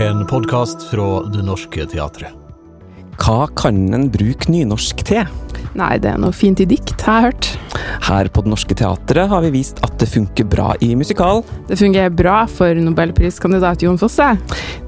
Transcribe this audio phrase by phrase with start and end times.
[0.00, 2.34] En podkast fra Det Norske Teatret.
[3.22, 5.28] Hva kan en bruke nynorsk til?
[5.78, 7.50] Nei, det er noe fint i dikt, har jeg hørt.
[8.08, 11.44] Her på Det Norske Teatret har vi vist at det funker bra i musikal.
[11.68, 14.32] Det fungerer bra for nobelpriskandidat Jon Fosse.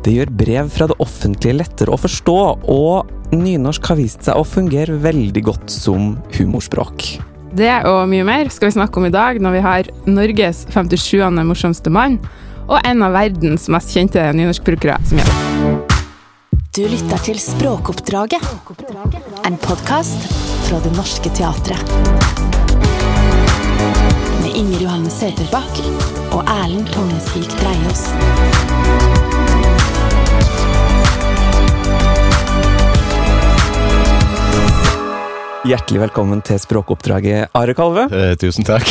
[0.03, 4.49] Det gjør brev fra det offentlige lettere å forstå, og nynorsk har vist seg å
[4.49, 7.07] fungere veldig godt som humorspråk.
[7.57, 11.23] Det og mye mer skal vi snakke om i dag, når vi har Norges 57.
[11.47, 12.19] morsomste mann
[12.67, 15.43] og en av verdens mest kjente nynorskbrukere som gjest.
[16.77, 18.43] Du lytter til Språkoppdraget,
[19.49, 20.27] en podkast
[20.67, 21.95] fra Det Norske Teatret.
[24.43, 25.81] Med Inger Johanne Sæterbakk
[26.37, 28.11] og Erlend Tongesvik Dreiaas.
[35.67, 38.05] Hjertelig velkommen til språkoppdraget, Are Kalve.
[38.15, 38.87] Eh, tusen takk.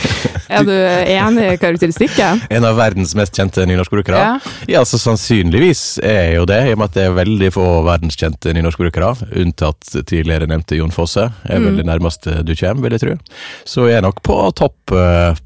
[0.54, 2.44] Er du enig i karakteristikken?
[2.50, 4.20] en av verdens mest kjente nynorskbrukere?
[4.20, 4.52] Ja.
[4.70, 7.66] ja, så sannsynligvis er jeg jo det, i og med at det er veldig få
[7.86, 9.10] verdenskjente nynorskbrukere.
[9.42, 13.18] Unntatt tidligere nevnte Jon Fosse, er vel det nærmeste du kommer, vil jeg tro.
[13.66, 15.38] Så jeg er nok på topp eh,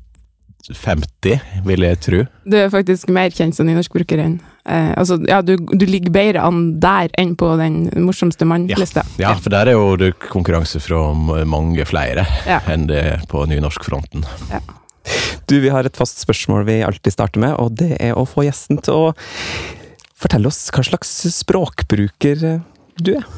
[0.72, 2.20] 50, vil jeg tro.
[2.48, 6.44] Du er faktisk mer kjent som nynorskbruker enn eh, Altså, ja, du, du ligger bedre
[6.46, 9.04] an der enn på den morsomste mannlista.
[9.20, 11.02] Ja, Ja, for der er jo det konkurranse fra
[11.44, 12.62] mange flere Ja.
[12.72, 14.24] enn det på nynorskfronten.
[14.50, 14.62] Ja.
[15.46, 18.46] Du, Vi har et fast spørsmål vi alltid starter med, og det er å få
[18.46, 19.12] gjesten til å
[20.16, 21.10] fortelle oss hva slags
[21.42, 22.62] språkbruker
[23.04, 23.26] du er.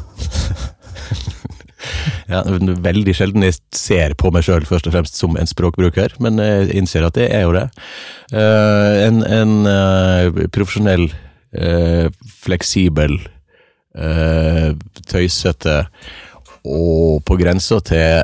[2.33, 2.43] Ja,
[2.83, 6.73] veldig sjelden jeg ser på meg sjøl først og fremst som en språkbruker, men jeg
[6.75, 7.67] innser at jeg er jo det.
[8.35, 11.09] Eh, en en eh, profesjonell,
[11.55, 12.07] eh,
[12.43, 13.19] fleksibel,
[15.09, 15.77] tøysete
[16.69, 18.21] og på grensa til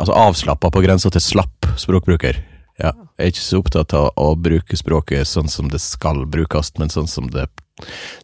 [0.00, 2.38] Altså avslappa på grensa til slapp språkbruker.
[2.80, 6.72] Ja, jeg er ikke så opptatt av å bruke språket sånn som det skal brukes,
[6.80, 7.44] men sånn som, det,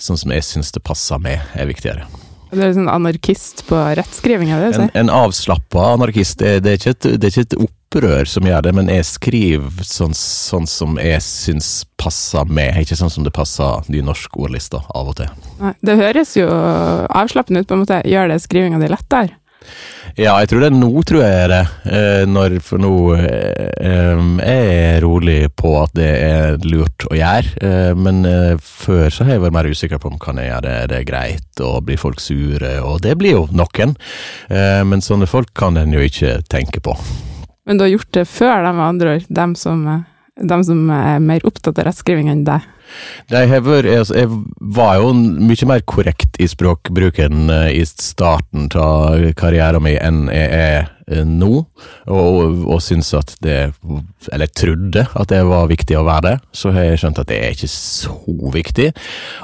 [0.01, 2.09] sånn som jeg syns det passer med, er viktigere.
[2.57, 6.95] Du er sånn anarkist på rettskriving, det det En, en avslappa anarkist, det, det, er
[6.95, 10.97] et, det er ikke et opprør som gjør det, men jeg skriver sånn, sånn som
[11.01, 11.71] jeg syns
[12.01, 15.33] passer med, ikke sånn som det passer de norske ordlista av og til.
[15.61, 18.01] Nei, det høres jo avslappende ut, på en måte.
[18.09, 19.37] Gjør det skrivinga di lettere?
[20.17, 21.63] Ja, jeg tror det er nå, tror jeg er det.
[21.93, 27.91] Eh, når, for nå eh, jeg rolig på at det er lurt å gjøre, eh,
[27.99, 30.79] men eh, før så har jeg vært mer usikker på om kan jeg gjøre det,
[30.95, 33.93] det greit, og blir folk sure, og det blir jo noen.
[34.49, 36.97] Eh, men sånne folk kan en jo ikke tenke på.
[37.67, 39.29] Men du har gjort det før, de med andre ord.
[39.29, 42.65] de som, eh, som er mer opptatt av rettskriving enn deg.
[43.31, 44.29] Det jeg, vært- jeg, jeg
[44.77, 50.51] var jo mye mer korrekt i språkbruken eh, i starten av karrieren min enn jeg
[50.61, 51.51] er eh, nå,
[52.07, 53.73] og, og syns at det
[54.33, 56.37] Eller trodde at det var viktig å være det.
[56.57, 58.17] Så har jeg skjønt at det er ikke så
[58.55, 58.89] viktig.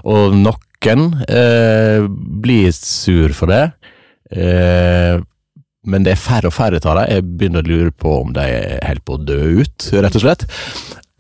[0.04, 2.02] Og noen eh,
[2.42, 3.64] blir sur for det.
[4.32, 5.20] Eh,
[5.86, 7.06] men det er færre og færre av dem.
[7.10, 8.44] Jeg begynner å lure på om de
[8.82, 10.44] holder på å dø ut, rett og slett.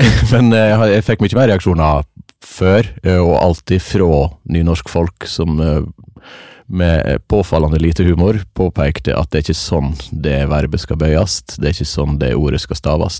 [0.32, 2.04] Men eh, jeg fikk mye mer reaksjoner
[2.42, 5.82] før, eh, og alltid fra nynorskfolk som eh,
[6.72, 9.90] med påfallende lite humor påpekte at det er ikke sånn
[10.24, 13.18] det verbet skal bøyes, det er ikke sånn det ordet skal staves.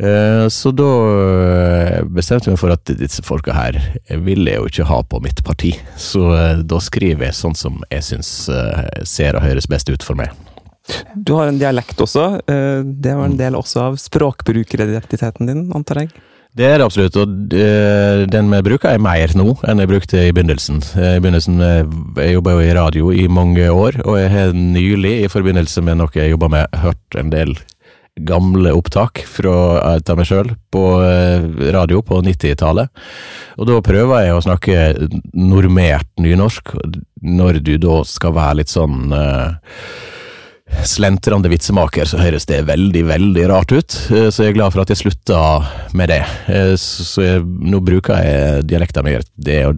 [0.00, 3.76] Eh, Så da eh, bestemte jeg meg for at disse folka her
[4.24, 7.82] vil jeg jo ikke ha på mitt parti, så eh, da skriver jeg sånn som
[7.90, 10.32] jeg syns eh, ser og høres best ut for meg.
[11.14, 12.40] Du har en dialekt også.
[12.48, 16.14] eh, Det var en del også av språkbrukeridentiteten din, antar jeg?
[16.58, 20.22] Det er det absolutt, og eh, den vi bruker er mer nå enn jeg brukte
[20.26, 20.80] i begynnelsen.
[20.98, 21.84] Eh, I begynnelsen, eh,
[22.24, 26.00] Jeg jobba jo i radio i mange år, og jeg har nylig, i forbindelse med
[26.00, 27.54] noe jeg jobba med, hørt en del
[28.26, 29.52] gamle opptak fra
[29.94, 32.90] av meg sjøl på eh, radio på 90-tallet.
[33.56, 34.78] Og da prøver jeg å snakke
[35.38, 36.74] normert nynorsk,
[37.22, 39.54] når du da skal være litt sånn eh,
[40.86, 43.96] slentrende vitsemaker, så høres det veldig, veldig rart ut.
[44.10, 45.40] Eh, Så jeg er glad for at jeg slutta
[45.94, 46.20] med det.
[46.48, 49.16] Eh, Så jeg, nå bruker jeg dialekten mi.
[49.36, 49.74] Det er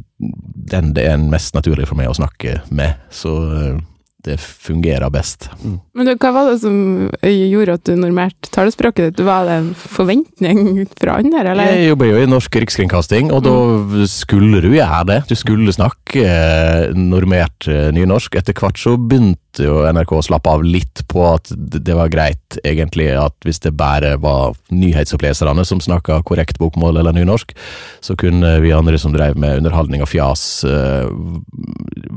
[0.72, 2.94] den det er mest naturlig for meg å snakke med.
[3.10, 3.80] Så eh,
[4.26, 5.48] det fungerer best.
[5.62, 6.76] Men du, hva var det som
[7.22, 9.22] gjorde at du normerte talespråket ditt?
[9.26, 11.72] Var det en forventning fra andre, eller?
[11.74, 15.20] Jeg jobber jo i Norsk Rikskringkasting, og da skulle du gjøre det.
[15.30, 18.38] Du skulle snakke eh, normert eh, nynorsk.
[18.40, 22.08] Etter hvert så begynte jo NRK å slappe av litt på at det det var
[22.12, 27.52] greit, egentlig, at hvis det bare var nyhetsoppleserne som snakka korrekt bokmål eller nynorsk,
[28.00, 31.10] så kunne vi andre som drev med underholdning og fjas, eh,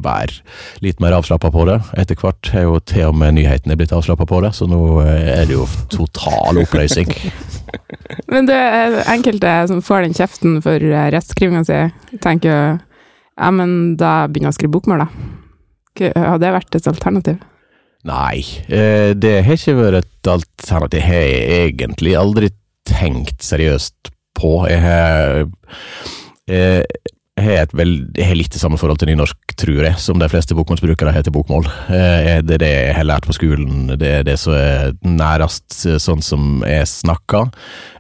[0.05, 0.39] være
[0.85, 1.79] litt mer avslappa på det.
[1.99, 5.31] Etter hvert er jo til og med nyhetene blitt avslappa på det, så nå eh,
[5.35, 7.11] er det jo total oppløsning.
[8.31, 11.81] Men det er enkelte som får den kjeften for eh, rettskrivinga si,
[12.23, 12.59] tenker jo
[13.35, 16.11] ja, men da begynner jeg å skrive bokmål, da.
[16.15, 17.41] Har det vært et alternativ?
[18.07, 21.01] Nei, eh, det har ikke vært et alternativ.
[21.01, 22.51] Jeg har egentlig aldri
[22.87, 24.53] tenkt seriøst på.
[24.71, 25.49] Jeg har
[27.45, 27.71] har,
[28.35, 31.67] litt det samme forhold til nynorsk, tror jeg, som de fleste bokmålsbrukere har til bokmål.
[31.87, 35.85] Eh, Det er det jeg har lært på skolen, det er det som er nærest
[35.85, 37.49] eh, sånn som jeg snakker,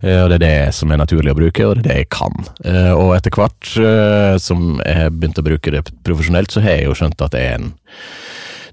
[0.03, 2.11] eh, og det er det som er naturlig å bruke, og det er det jeg
[2.15, 2.35] kan.
[2.95, 3.71] Og etter hvert
[4.41, 7.43] som jeg har begynt å bruke det profesjonelt, så har jeg jo skjønt at det
[7.45, 7.73] er en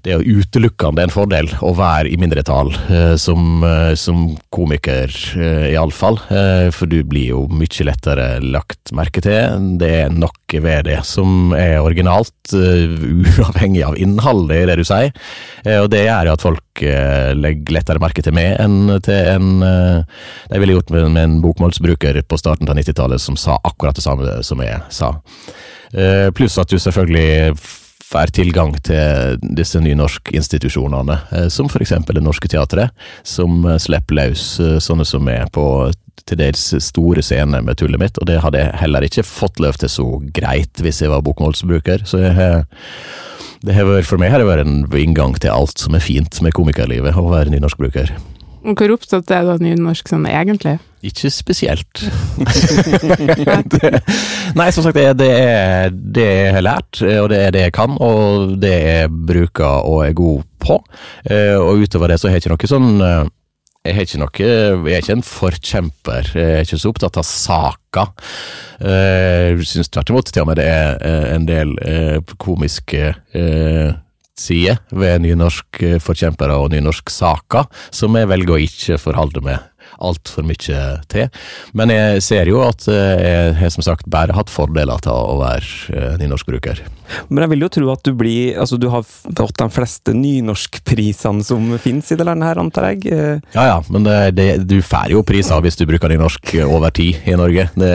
[0.03, 5.69] det er utelukkende en fordel å være i mindretall eh, som, eh, som komiker, eh,
[5.71, 6.17] iallfall.
[6.75, 9.69] For du blir jo mye lettere lagt merke til.
[9.79, 10.31] Det er noe
[10.63, 12.35] ved det som er originalt,
[13.39, 15.13] uavhengig av innholdet i det du sier.
[15.79, 20.75] Og det gjør at folk legger lettere merke til meg enn til en De ville
[20.75, 24.81] gjort med, en bokmålsbruker på starten av 90-tallet som sa akkurat det samme som jeg
[24.93, 25.13] sa.
[26.35, 27.55] Pluss at du selvfølgelig
[28.13, 32.93] får tilgang til disse nynorskinstitusjonene, eh, som eksempel Det Norske Teatret,
[33.23, 35.65] som eh, slipper løs eh, sånne som er på
[36.23, 39.75] til dels store scener med tullet mitt, og det hadde jeg heller ikke fått løp
[39.81, 42.05] til så greit hvis jeg var bokmålsbruker.
[42.07, 42.61] Så jeg
[43.63, 46.39] det har vært, for meg har det vært en inngang til alt som er fint
[46.43, 48.11] med komikerlivet, å være nynorskbruker.
[48.63, 50.77] Hvor opptatt er du av nynorsk sånn egentlig?
[51.03, 51.99] Ikke spesielt.
[53.73, 53.89] det,
[54.55, 57.73] nei, som sagt, det, det er det jeg har lært, og det er det jeg
[57.75, 60.77] kan, og det jeg bruker og er god på.
[61.27, 63.23] Eh, Og utover det så har jeg ikke noe sånn eh,
[63.83, 64.45] jeg er, ikke noe,
[64.87, 68.05] jeg er ikke en forkjemper, jeg er ikke så opptatt av saka.
[68.79, 70.95] Eh, Jeg synes tvert imot til og med det er
[71.35, 71.75] en del
[72.39, 73.09] komiske
[74.39, 79.61] sider ved nynorskforkjempere og nynorsksaker som jeg velger å ikke forholde meg
[79.99, 80.81] altfor mye
[81.11, 81.29] til.
[81.77, 85.37] Men jeg ser jo at eh, jeg har som sagt bare hatt fordeler av å
[85.41, 86.83] være eh, nynorskbruker.
[87.29, 91.43] Men jeg vil jo tro at du blir Altså, du har fått de fleste nynorskprisene
[91.45, 93.11] som finnes i det landet her, antar jeg.
[93.13, 96.93] Eh, Ja ja, men det, det, du får jo priser hvis du bruker nynorsk over
[96.95, 97.67] tid i Norge.
[97.75, 97.91] Det,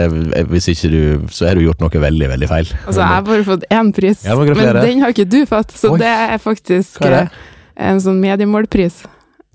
[0.51, 1.01] hvis ikke du,
[1.33, 2.73] så har du gjort noe veldig, veldig feil.
[2.85, 6.01] Altså, jeg har bare fått én pris, men den har ikke du fått, så Oi.
[6.01, 7.23] det er faktisk er det?
[7.89, 9.03] en sånn mediemålpris.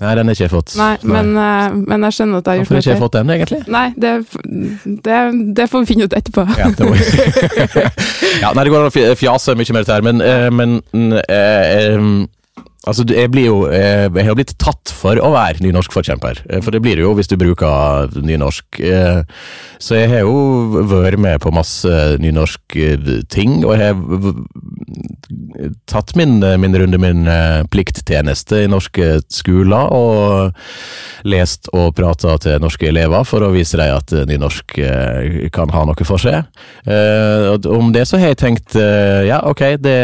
[0.02, 0.72] Nei, den har ikke jeg fått.
[0.74, 3.14] Nei, men, eh, men jeg skjønner at jeg har Hvorfor har gjort ikke jeg fått
[3.14, 3.60] den, egentlig?
[3.70, 4.14] Nei, det,
[5.06, 5.18] det,
[5.54, 6.46] det får vi finne ut etterpå.
[6.58, 6.96] Ja, det må
[8.42, 10.80] ja, nei, det går an å fjase mye mer til her, men, eh, men
[11.22, 12.10] eh, em,
[12.84, 16.74] Altså, jeg blir jo eh, Jeg har blitt tatt for å være nynorskforkjemper, eh, for
[16.74, 18.80] det blir det jo hvis du bruker nynorsk.
[18.80, 19.22] eh,
[19.80, 21.88] Så jeg har jo vært med på masse
[22.20, 22.76] nynorsk
[23.32, 23.96] ting, og jeg har
[25.90, 27.26] tatt min, min runde min
[27.72, 30.54] plikttjeneste i norske skoler, og
[31.28, 34.76] lest og prata til norske elever for å vise dem at nynorsk
[35.52, 36.48] kan ha noe for seg.
[36.88, 39.98] Om det så har jeg tenkt ja, ok, det,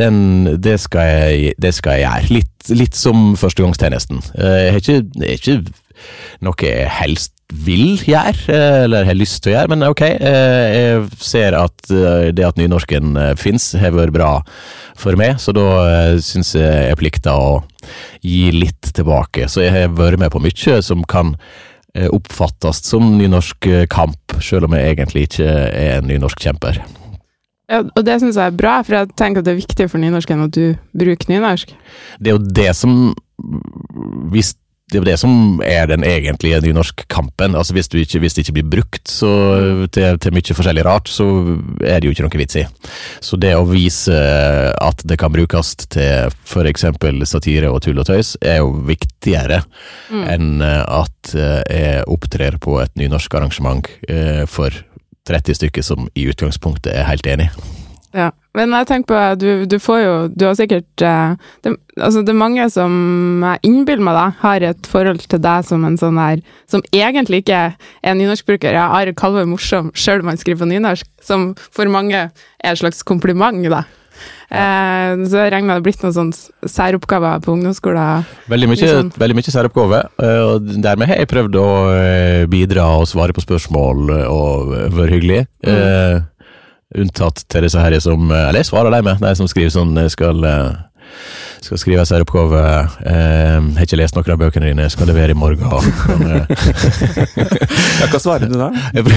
[0.00, 0.18] den,
[0.62, 2.34] det, skal, jeg, det skal jeg gjøre.
[2.36, 4.22] Litt, litt som førstegangstjenesten.
[4.36, 5.58] Eh, jeg har ikke, det er ikke
[6.44, 10.64] noe jeg helst vil gjøre, eh, eller har lyst til å gjøre, men ok, eh,
[10.74, 14.32] jeg ser at eh, det at nynorsken eh, fins, har vært bra
[14.98, 17.62] for meg, så da eh, syns jeg jeg plikter å
[18.26, 19.46] gi litt tilbake.
[19.48, 21.36] Så jeg har vært med på mye som kan
[21.94, 26.82] eh, oppfattes som nynorsk eh, kamp, selv om jeg egentlig ikke er en nynorsk kjemper.
[27.66, 30.02] Ja, og det syns jeg er bra, for jeg tenker at det er viktig for
[30.02, 31.74] nynorsken at du bruker nynorsk.
[32.22, 33.00] Det er jo det som
[34.30, 34.54] hvis
[34.86, 37.56] det er jo det som er den egentlige nynorskkampen.
[37.58, 39.30] Altså hvis, ikke, hvis det ikke blir brukt så,
[39.90, 41.26] til, til mye forskjellig rart, så
[41.82, 42.62] er det jo ikke noe vits i.
[43.18, 46.86] Så det å vise at det kan brukes til f.eks.
[47.26, 49.64] satire og tull og tøys, er jo viktigere
[50.14, 54.70] enn eh, at eh, jeg opptrer på et nynorsk arrangement eh, for
[55.26, 57.50] 30 stykker som i utgangspunktet er helt enig.
[58.16, 58.30] Ja.
[58.56, 61.34] Men jeg tenker på, du, du får jo Du har sikkert eh,
[61.66, 65.66] det, Altså, det er mange som jeg innbiller meg da, har et forhold til deg
[65.68, 66.40] som en sånn her
[66.70, 68.72] Som egentlig ikke er nynorskbruker.
[68.72, 72.72] Jeg har kaller meg morsom sjøl om han skriver på nynorsk, som for mange er
[72.72, 73.84] et slags kompliment, da.
[74.46, 78.26] Eh, så jeg regner med det har blitt noen sånne særoppgaver på ungdomsskolen.
[78.52, 79.10] Veldig mye, sånn.
[79.18, 83.44] veldig mye særoppgave, eh, og dermed har jeg prøvd å eh, bidra og svare på
[83.44, 85.42] spørsmål eh, og være hyggelig.
[85.66, 86.20] Eh,
[86.96, 90.12] unntatt til disse her som Eller jeg svarer dem med, de som skriver sånn jeg
[90.14, 90.44] skal,
[91.66, 92.62] skal skrive en særoppgave.
[93.06, 95.66] Eh, har ikke lest noen av bøkene dine, skal levere i morgen.
[96.20, 96.44] Men, eh,
[98.00, 98.70] Ja, hva svarer du da?
[98.94, 99.10] Du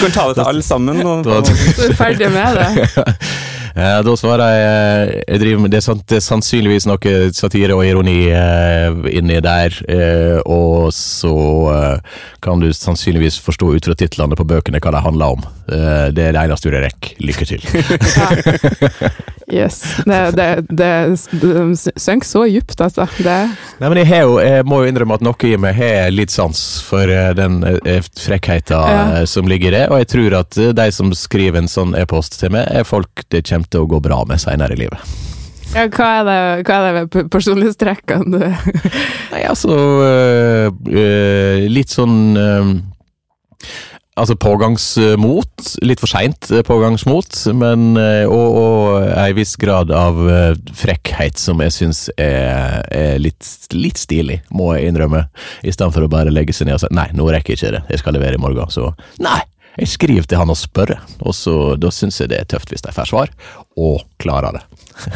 [0.00, 1.02] kan ta det til alle sammen.
[1.06, 2.70] Og, og, Så er ferdig med det.
[3.74, 7.14] Eh, da svarer jeg eh, jeg driver med, det, er sant, det er sannsynligvis noe
[7.36, 9.78] satire og ironi eh, inni der.
[9.88, 11.34] Eh, og så
[11.72, 15.46] eh, kan du sannsynligvis forstå ut fra titlene på bøkene hva de handler om.
[15.72, 17.16] Eh, det er det eneste du rekker.
[17.22, 17.68] Lykke til.
[19.52, 19.82] Yes.
[20.06, 23.04] Det, det, det, det synker så djupt, altså.
[23.18, 23.34] Det,
[23.82, 26.32] Nei, men jeg, har jo, jeg må jo innrømme at noe i meg har litt
[26.32, 29.02] sans for eh, den eh, frekkheten Ja.
[29.18, 31.92] eh, som ligger i det, og jeg tror at eh, de som skriver en sånn
[31.98, 35.12] e-post til meg, er folk det kommer til å gå bra med seinere i livet.
[35.74, 38.42] ja, hva, er det, hva er det ved personlighetstrekkene du
[39.32, 39.72] Nei, altså
[40.04, 42.74] øh, Litt sånn øh,
[44.12, 45.70] Altså pågangsmot.
[45.88, 47.94] Litt for seint pågangsmot, men
[48.28, 50.18] og, og en viss grad av
[50.76, 55.22] frekkhet som jeg syns er, er litt, litt stilig, må jeg innrømme.
[55.64, 57.72] I stedet for å bare legge seg ned og si nei, nå rekker jeg ikke
[57.78, 58.68] det, jeg skal levere i morgen.
[58.74, 58.90] Så
[59.24, 59.40] nei,
[59.80, 62.84] jeg skriver til han og spør, og så da syns jeg det er tøft hvis
[62.84, 63.30] de får svar,
[63.80, 64.62] og klarer det.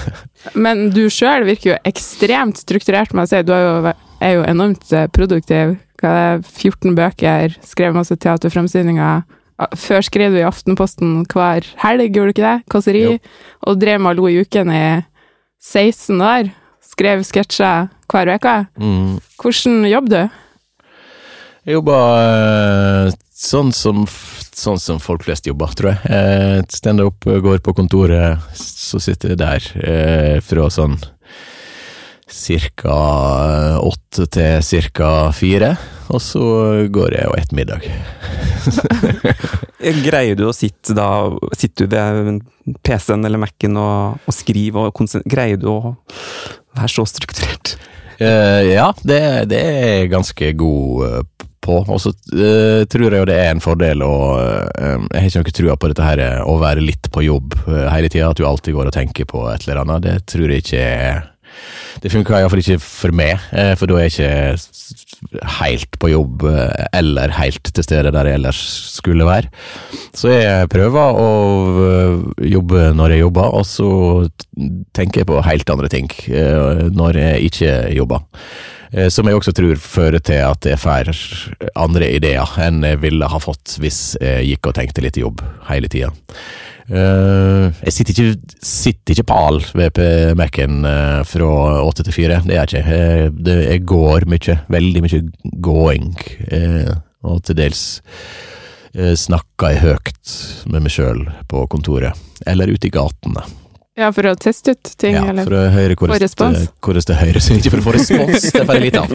[0.64, 3.42] Men du sjøl virker jo ekstremt strukturert, må jeg si.
[3.44, 3.94] Du er jo,
[4.24, 5.76] er jo enormt eh, produktiv.
[6.00, 9.24] Hva er det, 14 bøker, skrev masse teaterfremsyninger.
[9.56, 12.70] Ah, Før skrev du i Aftenposten hver helg, gjorde du ikke det?
[12.72, 13.04] Kåseri.
[13.06, 13.18] Jo.
[13.68, 14.86] Og drev med Hallo i uken i
[15.64, 16.50] 16 år.
[16.84, 18.56] Skrev sketsjer hver uke.
[18.80, 19.16] Mm.
[19.40, 20.42] Hvordan jobber du?
[21.66, 24.06] Jeg jobber eh, sånn som,
[24.56, 26.00] sånn som folk flest jobber, tror jeg.
[26.08, 30.96] Eh, Standup, går på kontoret, så sitter jeg der eh, fra sånn
[32.26, 32.94] cirka
[33.78, 35.76] åtte til cirka fire,
[36.10, 36.42] og så
[36.90, 37.86] går jeg og spiser middag.
[40.06, 42.40] Greier du å sitte da Sitter du ved
[42.82, 45.78] PC-en eller Mac-en og, og skrive, og greier du å
[46.74, 47.76] være så strukturert?
[48.18, 49.20] Eh, ja, det,
[49.52, 51.82] det er ganske god eh, på.
[51.82, 55.44] Og så uh, tror jeg jo det er en fordel å uh, Jeg har ikke
[55.44, 58.40] noe trua på dette her eh, å være litt på jobb uh, hele tida, at
[58.40, 60.04] du alltid går og tenker på et eller annet.
[60.06, 61.24] Det tror jeg ikke er
[62.02, 63.40] Det funker iallfall ikke for meg,
[63.80, 66.42] for da er jeg ikke helt på jobb
[66.92, 68.60] eller helt til stede der jeg ellers
[68.98, 69.48] skulle være.
[70.12, 71.30] Så jeg prøver å
[72.44, 73.88] jobbe når jeg jobber, og så
[74.92, 76.12] tenker jeg på helt andre ting
[77.00, 78.26] når jeg ikke jobber.
[78.96, 81.12] Eh, Som jeg også tror fører til at jeg får
[81.76, 85.90] andre ideer enn jeg ville ha fått hvis jeg gikk og tenkte litt jobb hele
[85.92, 86.12] tida.
[86.86, 89.98] Jeg sitter ikke, sitter ikke pal ved
[90.38, 91.48] Mac-en eh, fra
[91.82, 93.64] åtte til fire, det gjør jeg ikke.
[93.72, 95.20] Jeg, går mye, veldig mye
[95.66, 96.12] gåing,
[96.46, 96.92] eh,
[97.26, 97.82] og til dels
[98.94, 100.36] eh, snakker jeg høyt
[100.70, 102.14] med meg sjøl på kontoret,
[102.46, 103.42] eller ute i gatene.
[103.96, 105.46] Ja, for å teste ut ting, Ja, eller?
[105.48, 106.58] for å høre hvordan Få respons?
[106.58, 109.08] det- hvordan det høres Ikke for å få respons, det får jeg lite av.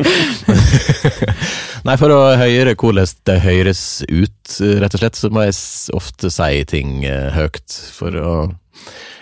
[1.86, 5.56] Nei, for å høre hvordan det høres ut, rett og slett, så må jeg
[5.94, 7.80] ofte si ting eh, høyt.
[7.94, 8.36] For å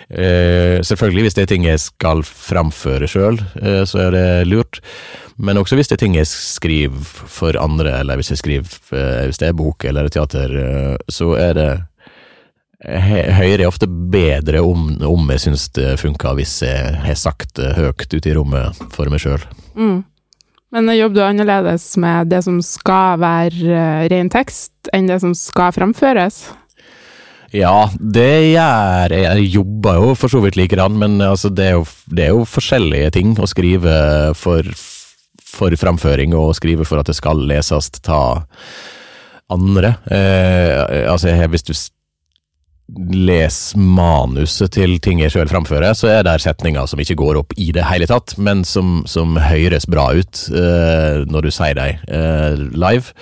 [0.10, 4.80] Uh, Selvfølgelig, hvis det er ting jeg skal framføre sjøl, uh, så er det lurt.
[5.38, 9.28] Men også hvis det er ting jeg skriver for andre, eller hvis jeg skriver uh,
[9.30, 11.70] Hvis det er bok eller teater, eh, så er det
[12.80, 17.74] jeg er ofte bedre om, om jeg syns det funker, hvis jeg har sagt det
[17.76, 19.44] høyt ute i rommet for meg sjøl.
[19.76, 20.00] Mm.
[20.72, 25.34] Men jobber du annerledes med det som skal være eh, ren tekst, enn det som
[25.36, 26.44] skal framføres?
[27.52, 29.26] Ja, det gjør jeg.
[29.26, 32.46] Jeg jobber jo for så vidt likedan, men altså, det, er jo, det er jo
[32.46, 33.94] forskjellige ting å skrive
[34.38, 34.70] for,
[35.50, 38.22] for framføring, og skrive for at det skal leses ta
[39.50, 39.96] andre.
[40.14, 41.74] Eh, altså, hvis du
[43.14, 47.54] les manuset til ting jeg sjøl framfører, så er det setninger som ikke går opp
[47.60, 52.02] i det hele tatt, men som, som høres bra ut uh, når du sier dem
[52.10, 53.14] uh, live.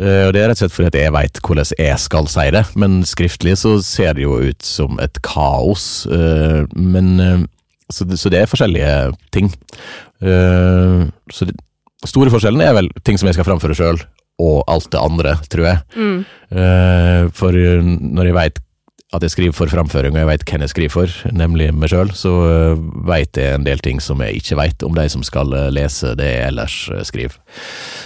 [0.00, 2.46] Eh, og Det er rett og slett fordi at jeg veit hvordan jeg skal si
[2.54, 6.06] det, men skriftlig så ser det jo ut som et kaos.
[6.06, 7.42] eh, men eh,
[7.90, 8.94] så, det, så det er forskjellige
[9.34, 9.50] ting.
[10.22, 11.04] Eh,
[11.34, 11.56] så det,
[12.06, 14.00] store forskjellen er vel ting som jeg skal framføre sjøl,
[14.40, 15.82] og alt det andre, tror jeg.
[15.96, 16.18] Mm.
[16.56, 18.62] Eh, for eh, når jeg veit
[19.10, 22.12] at jeg skriver for framføring, og jeg veit hvem jeg skriver for, nemlig meg sjøl,
[22.14, 25.50] så uh, veit jeg en del ting som jeg ikke veit om de som skal
[25.56, 27.36] eh, lese det jeg ellers eh, skriver.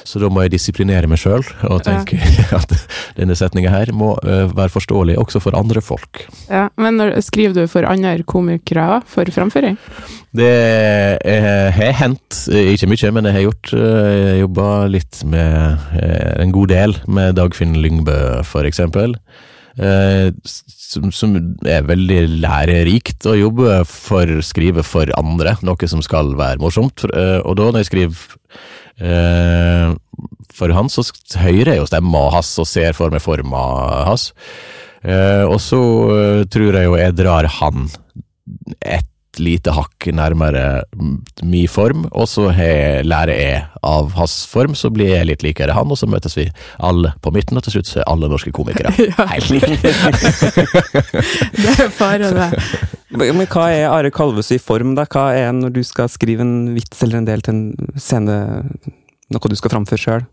[0.08, 2.16] Så da må jeg disiplinere meg sjøl og tenke
[2.58, 2.72] at
[3.18, 6.24] denne setninga her må eh, være forståelig også for andre folk.
[6.48, 9.76] Ja, men når, skriver du for andre komikere for framføring?
[10.34, 10.50] Det
[11.22, 15.90] eh, har hendt, eh, ikke mye, men jeg har gjort eh, Jeg jobba litt med
[16.00, 19.18] eh, en god del med Dagfinn Lyngbø, for eksempel.
[20.84, 21.34] Som, som
[21.66, 27.06] er veldig lærerikt å jobbe for, å skrive for andre, noe som skal være morsomt.
[27.10, 28.22] Eh, og da når jeg skriver
[29.00, 29.94] eh,
[30.54, 31.04] for han, så
[31.40, 33.64] hører jeg jo stemma hans og ser for meg forma
[34.10, 34.30] hans.
[35.04, 35.80] Eh, og så
[36.14, 37.88] eh, tror jeg jo jeg drar han
[38.80, 39.08] et
[39.42, 40.82] lite hakk nærmere
[41.42, 45.90] min form, og så lærer jeg av hans form, så blir jeg litt likere han,
[45.90, 46.46] og så møtes vi
[46.78, 49.26] alle på midten, og til slutt så er alle norske komikere Ja.
[49.32, 49.78] helt like.
[51.64, 52.48] Det er fare, det.
[53.14, 55.04] Men hva er Are Kalves i form, da?
[55.10, 58.38] Hva er når du skal skrive en vits eller en del til en scene,
[59.34, 60.24] noe du skal framføre sjøl?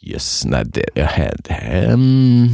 [0.00, 1.06] Jøss, nei, det, det,
[1.44, 1.60] det
[1.92, 2.48] um,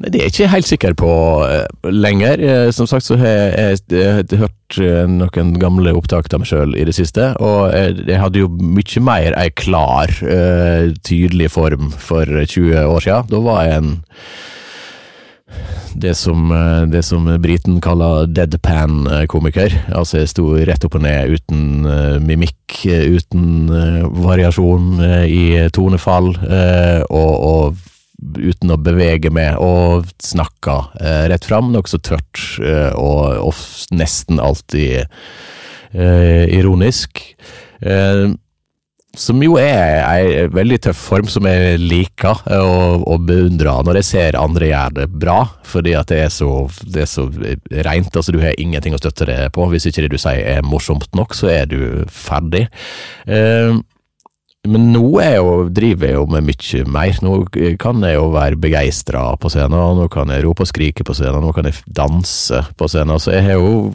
[0.00, 1.14] Nei, det er jeg ikke helt sikker på
[1.44, 2.40] eh, lenger.
[2.40, 6.48] Eh, som sagt så har jeg, jeg, jeg hørt eh, noen gamle opptak av meg
[6.48, 11.50] sjøl i det siste, og jeg, jeg hadde jo mye mer ei klar, uh, tydelig
[11.52, 13.28] form for 20 år siden.
[13.28, 13.92] Da var jeg en
[16.00, 16.52] det som,
[16.88, 19.74] det som briten kaller deadpan-komiker.
[19.98, 25.68] Altså jeg sto rett opp og ned uten uh, mimikk, uten uh, variasjon uh, i
[25.74, 26.32] tonefall,
[27.10, 27.89] og, og
[28.20, 34.42] uten å bevege meg, og snakka eh, rett fram, nokså tørt, eh, og, og nesten
[34.42, 35.06] alltid
[35.92, 37.24] eh, ironisk.
[37.80, 38.30] Eh,
[39.18, 43.98] som jo er ei veldig tøff form som jeg liker eh, og, og beundrer når
[44.00, 46.50] jeg ser andre gjøre det bra, fordi at det er så,
[46.86, 48.14] det så reint.
[48.14, 49.66] Altså, du har ingenting å støtte deg på.
[49.72, 52.68] Hvis ikke det du sier er morsomt nok, så er du ferdig.
[53.26, 53.74] Eh,
[54.68, 57.18] men nå jo, driver jeg jo med mye mer.
[57.24, 57.34] Nå
[57.80, 61.40] kan jeg jo være begeistra på scenen, nå kan jeg rope og skrike på scenen,
[61.40, 63.20] nå kan jeg danse på scenen.
[63.22, 63.90] Så jeg har jo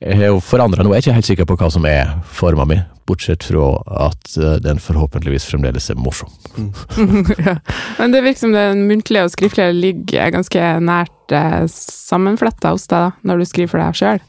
[0.00, 0.94] jeg har jo forandra noe.
[0.94, 3.66] Jeg er ikke helt sikker på hva som er forma mi, bortsett fra
[4.06, 6.30] at eh, den forhåpentligvis fremdeles er morsom.
[7.44, 7.58] ja.
[7.98, 13.10] Men det virker som den muntlige og skriftlige ligger ganske nært eh, sammenfletta hos deg,
[13.10, 14.24] da, når du skriver for deg sjøl.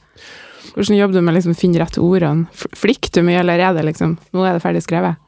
[0.73, 2.67] Hvordan jobber du med liksom, å finne rett ordene?
[2.75, 5.19] Flikter du mye, eller er det liksom Nå er det ferdig skrevet?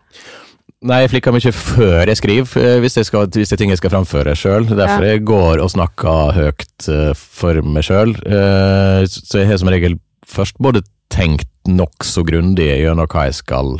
[0.84, 3.72] Nei, jeg flikker mye før jeg skriver, eh, hvis, det, skal, hvis det er ting
[3.72, 4.66] jeg skal framføre sjøl.
[4.68, 5.14] Derfor Ja.
[5.14, 8.12] jeg går og snakker høyt eh, for meg sjøl.
[9.08, 9.96] Så jeg har som regel
[10.28, 13.78] først både tenkt nokså grundig gjennom hva jeg skal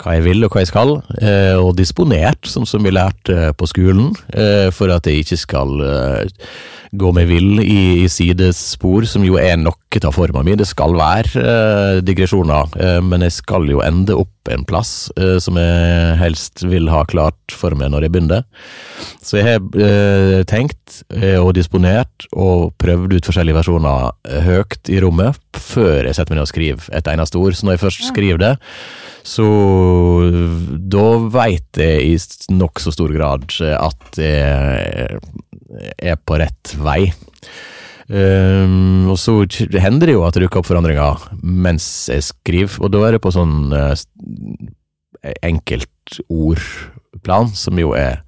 [0.00, 3.68] hva jeg vil og hva jeg skal, eh, og disponert, som, som vi lærte på
[3.70, 6.48] skolen, eh, for at jeg ikke skal eh,
[6.94, 10.56] gå meg vill i, sidespor, som jo er noe av forma mi.
[10.58, 15.36] Det skal være eh, digresjoner, eh, men jeg skal jo ende opp en plass eh,
[15.42, 18.44] som jeg helst vil ha klart for meg når jeg begynner.
[19.22, 24.92] Så jeg har eh, tenkt eh, og disponert og prøvd ut forskjellige versjoner eh, høyt
[24.92, 27.56] i rommet før jeg setter meg ned og skriver et eneste ord.
[27.56, 28.54] Så når jeg først skriver det,
[29.24, 29.46] så
[30.94, 32.16] da veit jeg i
[32.52, 33.46] nokså stor grad
[33.78, 35.20] at jeg
[36.12, 37.02] er på rett vei.
[38.04, 39.48] Um, og så
[39.80, 43.24] hender det jo at det dukker opp forandringer mens jeg skriver, og da er det
[43.24, 43.96] på sånn uh,
[45.40, 48.20] enkeltordplan, som jo er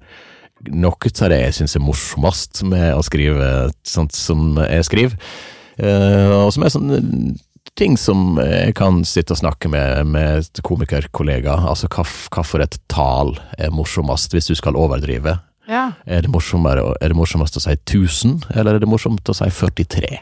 [0.73, 5.13] noe av det jeg syns er morsomst med å skrive sånt som jeg skriver.
[5.77, 7.37] Uh, og som er sånn
[7.77, 11.67] ting som jeg kan sitte og snakke med, med komikerkollegaer.
[11.69, 11.89] Altså
[12.63, 15.37] et tall er morsomst hvis du skal overdrive?
[15.67, 15.91] Ja.
[16.07, 20.13] Er det, er det morsomst å si 1000, eller er det morsomt å si 43?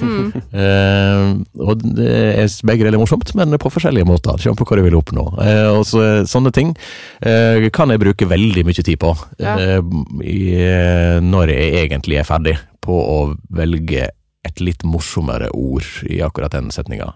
[0.00, 0.32] Mm.
[0.56, 2.06] Eh, og det
[2.40, 4.38] er begge deler morsomt, men på forskjellige måter.
[4.40, 5.26] Kjem på hva du vil oppnå.
[5.42, 6.72] Eh, og så, sånne ting
[7.20, 9.56] eh, kan jeg bruke veldig mye tid på Ja.
[9.60, 9.82] eh,
[10.24, 13.18] i, eh, når jeg egentlig er ferdig på å
[13.58, 14.08] velge
[14.46, 17.12] et litt morsommere ord i akkurat den setninga.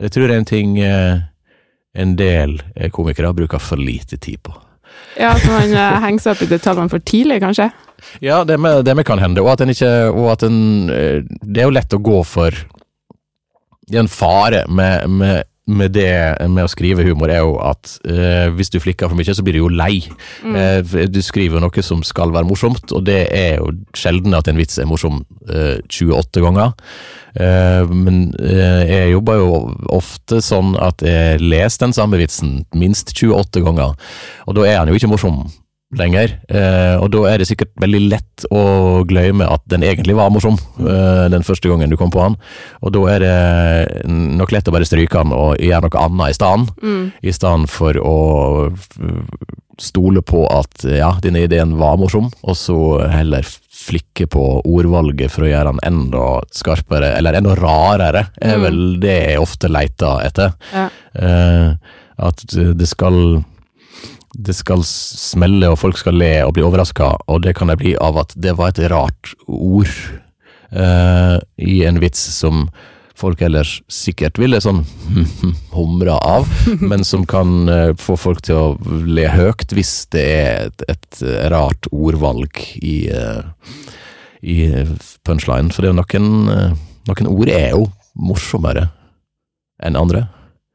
[0.00, 1.22] Jeg tror det er en ting eh,
[1.98, 4.54] en del eh, komikere bruker for lite tid på.
[5.18, 7.70] ja, at man eh, henger seg opp i detaljene for tidlig, kanskje?
[8.24, 11.60] Ja, det med, det med kan hende, og at en ikke og at en, Det
[11.60, 12.54] er jo lett å gå for
[13.84, 16.10] Det er en fare med, med, med det
[16.50, 19.58] med å skrive humor, er jo at eh, hvis du flikker for mye, så blir
[19.58, 20.00] du jo lei.
[20.42, 24.58] Eh, du skriver noe som skal være morsomt, og det er jo sjelden at en
[24.58, 26.74] vits er morsom eh, 28 ganger.
[27.38, 29.50] Eh, men eh, jeg jobber jo
[30.00, 33.94] ofte sånn at jeg leser den samme vitsen minst 28 ganger,
[34.48, 35.44] og da er han jo ikke morsom
[35.98, 36.36] lenger.
[36.48, 40.54] Eh, og da er det sikkert veldig lett å glemme at den egentlig var morsom
[40.84, 42.36] eh, den første gangen du kom på han.
[42.84, 46.38] Og da er det nok lett å bare stryke han og gjøre noe annet i
[46.38, 46.76] stedet.
[46.84, 47.02] Mm.
[47.26, 48.16] I stedet for å
[49.80, 52.76] stole på at ja, denne ideen var morsom, og så
[53.08, 53.46] heller
[53.80, 58.62] flikke på ordvalget for å gjøre den enda skarpere, eller enda rarere, er Mm.
[58.66, 60.52] vel det jeg ofte leter etter.
[60.74, 60.88] Ja.
[61.16, 61.72] Eh,
[62.20, 62.44] at
[62.76, 63.42] det skal
[64.34, 67.96] det skal smelle, og folk skal le og bli overraska, og det kan det bli
[67.98, 69.90] av at det var et rart ord
[70.70, 72.68] eh, i en vits som
[73.20, 74.82] folk ellers sikkert ville sånn
[75.74, 76.48] humra av,
[76.80, 81.22] men som kan eh, få folk til å le høyt hvis det er et, et
[81.52, 83.42] rart ordvalg i, eh,
[84.40, 84.58] i
[85.26, 85.74] punchline.
[85.74, 86.78] For det er noen, eh,
[87.10, 87.88] noen ord er jo
[88.20, 88.88] morsommere
[89.84, 90.28] enn andre.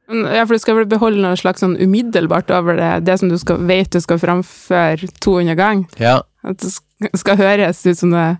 [0.06, 3.40] Ja, for du skal vel beholde noe slags sånn umiddelbart over det, det som du
[3.42, 6.02] skal, vet du skal framføre 200 ganger?
[6.02, 6.76] Ja, At det
[7.18, 8.36] skal høres ut som det er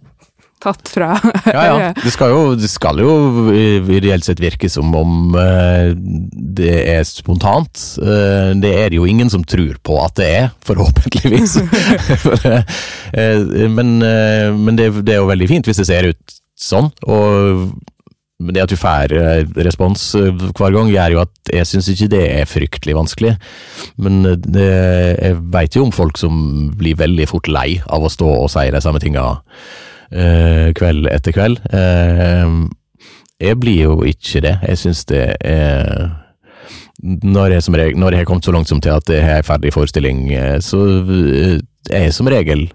[0.66, 1.12] tatt fra
[1.46, 1.90] ja, ja.
[1.98, 3.16] Det skal jo, det skal jo
[3.90, 7.82] reelt sett virke som om eh, det er spontant.
[8.02, 11.60] Eh, det er det jo ingen som tror på at det er, forhåpentligvis.
[13.16, 16.90] Eh, men men det, det er jo veldig fint hvis det ser ut sånn.
[17.08, 17.70] Og
[18.40, 22.10] det at du får eh, respons eh, hver gang, gjør jo at jeg syns ikke
[22.12, 23.36] det er fryktelig vanskelig.
[23.96, 24.66] Men eh, det,
[25.22, 26.36] jeg veit jo om folk som
[26.76, 29.24] blir veldig fort lei av å stå og si de samme tinga
[30.12, 31.64] eh, kveld etter kveld.
[31.72, 32.60] Eh,
[33.46, 34.58] jeg blir jo ikke det.
[34.68, 36.12] Jeg syns det er
[37.06, 39.48] når jeg, regel, når jeg har kommet så langt som til at jeg har en
[39.48, 40.30] ferdig forestilling,
[40.64, 40.80] så
[41.92, 42.70] er jeg som regel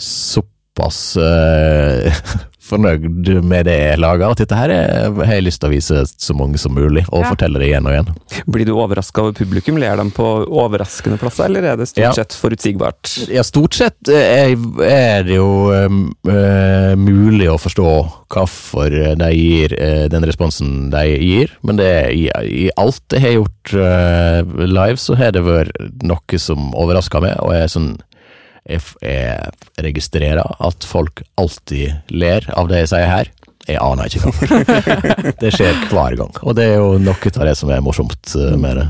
[0.00, 2.24] såpass eh,
[2.66, 6.02] fornøyd med det jeg lager, at dette her er, har jeg lyst til å vise
[6.10, 7.30] så mange som mulig, og Ja.
[7.32, 8.10] fortelle det igjen og igjen.
[8.50, 9.78] Blir du overraska over publikum?
[9.80, 12.12] Ler de på overraskende plasser, eller er det stort Ja.
[12.12, 13.28] sett forutsigbart?
[13.32, 17.88] Ja, stort sett eh, er, er det jo eh, mulig å forstå
[18.32, 22.26] hvorfor de gir eh, den responsen de gir, men det er, i,
[22.66, 25.72] i alt jeg har gjort eh, live, så har det vært
[26.06, 27.90] noe som overrasker meg, og jeg er sånn
[28.68, 33.32] jeg, f- jeg registrerer at folk alltid ler av det jeg sier her.
[33.66, 34.46] Jeg aner ikke hvorfor.
[35.42, 38.54] det skjer hver gang, og det er jo noe av det som er morsomt eh,
[38.62, 38.86] med det.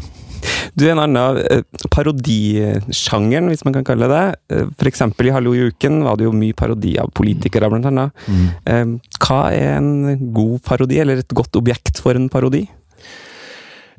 [0.76, 4.24] Du en annen eh, parodisjangeren, hvis man kan kalle det.
[4.52, 7.88] Eh, For eksempel i Hallo i uken var det jo mye parodi av politikere, blant
[7.88, 8.26] annet.
[8.68, 8.84] Eh,
[9.22, 12.66] Hva er en god parodi, eller et godt objekt for en parodi?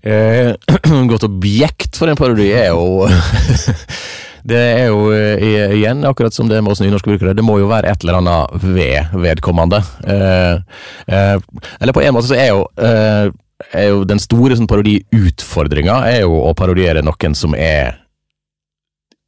[0.07, 0.53] Eh,
[1.11, 3.07] godt objekt for en parodi er jo
[4.47, 7.67] Det er jo eh, igjen, akkurat som det med oss nynorske brukere, det må jo
[7.67, 9.81] være et eller annet ved vedkommende.
[10.07, 10.55] Eh,
[11.11, 11.35] eh,
[11.81, 13.27] eller på en måte så er jo, eh,
[13.73, 17.97] er jo den store sånn parodiutfordringa er jo å parodiere noen som er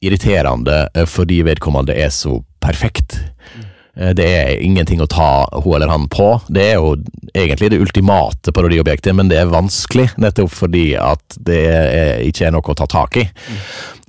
[0.00, 3.18] irriterende eh, fordi vedkommende er så perfekt.
[3.20, 3.69] Eh,
[4.00, 6.32] Det er ingenting å ta hun eller han på.
[6.48, 6.94] Det er jo
[7.36, 12.54] egentlig det ultimate parodiobjektet, men det er vanskelig, nettopp fordi at det er, ikke er
[12.56, 13.26] noe å ta tak i.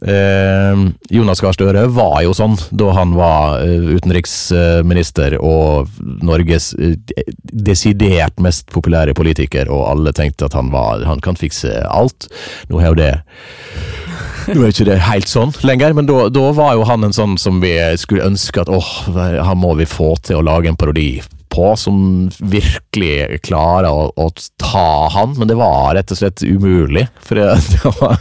[0.01, 0.77] Eh,
[1.13, 5.91] Jonas Gahr Støre var jo sånn da han var eh, utenriksminister og
[6.25, 6.95] Norges eh,
[7.43, 12.31] desidert mest populære politiker, og alle tenkte at han, var, han kan fikse alt.
[12.71, 13.11] Nå er jo det
[14.53, 17.61] nå er ikke det helt sånn lenger, men da, var jo han en sånn som
[17.63, 21.73] vi skulle ønske at åh, han må vi få til å lage en parodi på,
[21.75, 24.29] som virkelig klarer å, å
[24.61, 27.05] ta han, men det var rett og slett umulig.
[27.25, 28.19] For det, det var,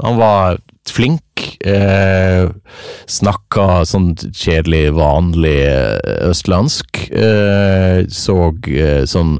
[0.00, 2.48] han var flink, eh,
[3.10, 8.36] snakka sånn kjedelig, vanlig eh, østlandsk, eh, så
[8.70, 9.36] eh, sånn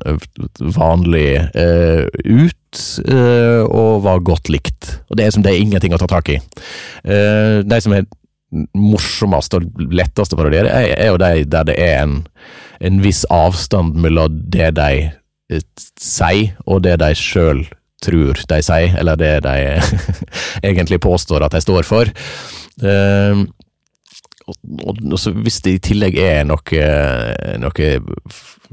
[0.77, 4.97] vanlig eh, ut, eh, og var godt likt.
[5.09, 6.41] Og det er som det er ingenting å ta tak i.
[7.05, 8.09] Eh, de som er
[8.75, 12.17] morsomst og lettest å parodiere, er, er jo de der det er en,
[12.83, 15.69] en viss avstand mellom det de eh,
[16.01, 17.65] sier, og det de sjøl
[18.05, 19.57] tror de sier, eller det de
[20.69, 22.13] egentlig påstår at de står for.
[22.83, 23.43] Eh,
[24.51, 26.85] og, og, og hvis det i tillegg er noe,
[27.63, 27.91] noe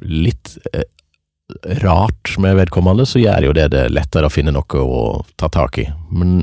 [0.07, 0.87] litt eh,
[1.83, 5.03] rart med vedkommende, så gjør jo det det lettere å finne noe å
[5.39, 5.87] ta tak i.
[6.11, 6.41] Men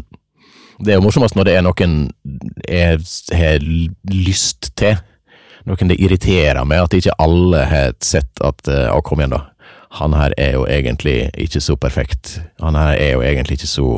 [0.81, 1.99] det er jo morsomst når det er noen
[2.67, 3.03] jeg
[3.39, 3.67] har
[4.11, 4.97] lyst til.
[5.65, 9.54] Noen det irriterer meg at ikke alle har sett at eh, Å, kom igjen, da.
[10.01, 12.39] Han her er jo egentlig ikke så perfekt.
[12.63, 13.89] Han her er jo egentlig ikke så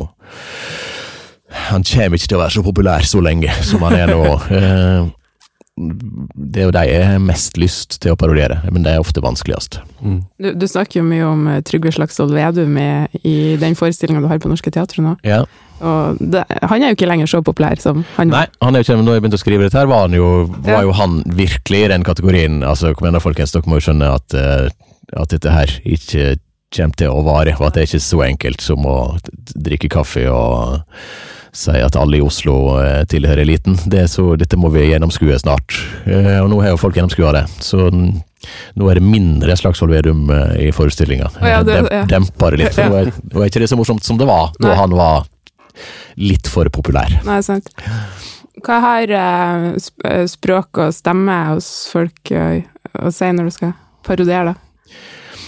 [1.71, 4.23] Han kommer ikke til å være så populær så lenge som han er nå.
[4.57, 5.07] Eh,
[5.77, 9.21] Det er jo de jeg har mest lyst til å parodiere, men det er ofte
[9.21, 9.75] vanskeligst.
[10.41, 12.87] Du, du snakker jo mye om eh, Trygve Slagsvold Vedum i,
[13.21, 15.13] i den forestillinga du har på Norske Teatret nå.
[15.27, 15.43] Ja.
[15.77, 18.47] Og det, han er jo ikke lenger så populær som han var.
[18.49, 20.31] Nei, han er jo ikke, når jeg begynte å skrive dette, her, var, han jo,
[20.65, 20.81] var Ja.
[20.89, 22.63] jo han virkelig i den kategorien.
[22.65, 26.35] Altså, kom igjen da, folkens, dere må jo skjønne at, eh, at dette her ikke
[26.75, 28.97] kommer til å vare, og at det er ikke så enkelt som å
[29.55, 30.81] drikke kaffe og
[31.57, 33.77] si at alle i Oslo eh, tilhører eliten.
[33.89, 35.77] Det så, dette må vi gjennomskue snart.
[36.05, 40.27] Eh, og nå har jo folk gjennomskua det, så nå er det mindre Slagsvold Vedum
[40.29, 41.31] eh, i forestillinga.
[41.39, 42.03] Oh, ja, det- ja.
[42.11, 42.77] Demper det litt.
[42.77, 45.25] Nå er, nå er ikke det så morsomt som det var da han var
[46.19, 47.15] litt for populær.
[47.25, 47.71] Nei, sant.
[48.65, 49.11] Hva har
[50.29, 54.66] språk og stemme hos folk å si når du skal parodiere, da?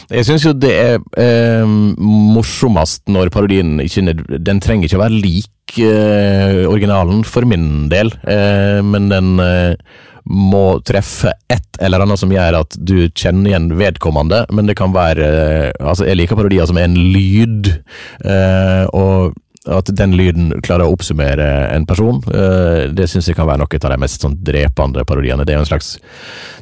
[0.10, 1.70] Jeg syns jo det er eh,
[2.02, 8.10] morsomst når parodien ikke Den trenger ikke å være lik eh, originalen, for min del,
[8.26, 9.76] eh, men den eh,
[10.30, 14.94] må treffe et eller annet som gjør at du kjenner igjen vedkommende, men det kan
[14.96, 17.70] være eh, Altså, jeg liker parodier som er en lyd,
[18.26, 23.48] eh, og at den lyden klarer å oppsummere en person, eh, det syns jeg kan
[23.50, 25.44] være noe av de mest sånn drepende parodiene.
[25.46, 25.98] Det er jo en slags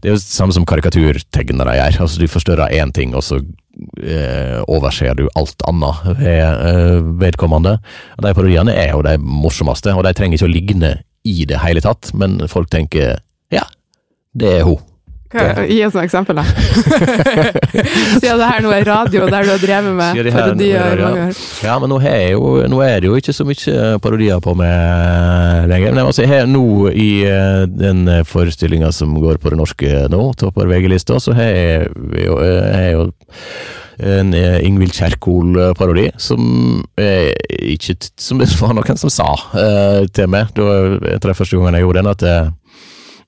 [0.01, 2.01] Det er jo det samme som karikaturtegnere gjør.
[2.01, 3.39] Altså, du forstørrer én ting, og så
[4.01, 7.77] eh, overser du alt annet ved eh, vedkommende.
[8.17, 10.93] Og De parodiene er jo de morsomste, og de trenger ikke å ligne
[11.27, 13.17] i det hele tatt, men folk tenker
[13.53, 13.65] ja,
[14.33, 14.81] det er hun.
[15.27, 16.43] Gi oss noen eksempel, da.
[18.21, 21.41] Siden det her nå er radio, der du har drevet med er parodier år.
[21.65, 25.97] Ja, men nå, jo, nå er det jo ikke så mye parodier på meg lenger.
[25.97, 30.71] Men altså, har nå i eh, den forestillinga som går på det norske nå, topper
[30.71, 31.91] VG-lista, så har jeg
[32.23, 33.09] jo, jeg jo
[33.97, 36.41] en eh, Ingvild Kjerkol-parodi, som
[36.97, 37.33] jeg
[37.73, 40.67] ikke Som det var noen som sa uh, til meg da,
[41.13, 42.51] jeg traff første gangen jeg gjorde den, at eh,